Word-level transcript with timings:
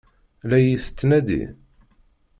La 0.49 0.57
iyi-tettnadi? 0.61 1.43